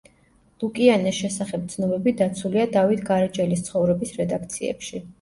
[0.63, 5.09] ლუკიანეს შესახებ ცნობები დაცულია „დავით გარეჯელის ცხოვრების“ რედაქციებში.